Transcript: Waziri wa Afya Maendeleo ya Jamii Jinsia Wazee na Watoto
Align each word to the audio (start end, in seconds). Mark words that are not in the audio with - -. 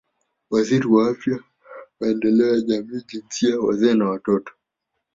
Waziri 0.49 0.87
wa 0.87 1.07
Afya 1.09 1.39
Maendeleo 1.99 2.53
ya 2.55 2.61
Jamii 2.61 3.01
Jinsia 3.07 3.59
Wazee 3.59 3.93
na 3.93 4.09
Watoto 4.09 4.53